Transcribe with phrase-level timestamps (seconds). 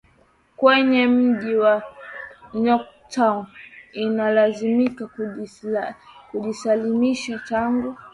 [0.57, 1.83] kwenye mji wa
[2.63, 3.45] Yorktown
[3.93, 5.03] ikalazimika
[6.31, 7.95] kujisalimisha Tangu